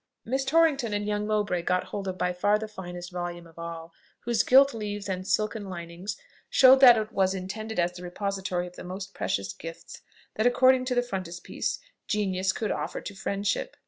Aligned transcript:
Miss 0.25 0.43
Torrington 0.43 0.95
and 0.95 1.05
young 1.05 1.27
Mowbray 1.27 1.61
got 1.61 1.83
hold 1.83 2.07
of 2.07 2.17
by 2.17 2.33
far 2.33 2.57
the 2.57 2.67
finest 2.67 3.11
volume 3.11 3.45
of 3.45 3.59
all, 3.59 3.93
whose 4.21 4.41
gilt 4.41 4.73
leaves 4.73 5.07
and 5.07 5.27
silken 5.27 5.65
linings 5.69 6.17
showed 6.49 6.79
that 6.79 6.97
it 6.97 7.11
was 7.11 7.35
intended 7.35 7.77
as 7.77 7.93
the 7.93 8.01
repository 8.01 8.65
of 8.65 8.75
the 8.75 8.83
most 8.83 9.13
precious 9.13 9.53
gifts, 9.53 10.01
that, 10.37 10.47
according 10.47 10.85
to 10.85 10.95
the 10.95 11.03
frontispiece, 11.03 11.77
Genius 12.07 12.51
could 12.51 12.71
offer 12.71 12.99
to 12.99 13.13
Friendship. 13.13 13.77